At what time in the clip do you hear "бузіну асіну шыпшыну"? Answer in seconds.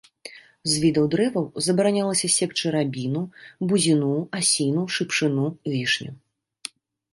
3.67-5.47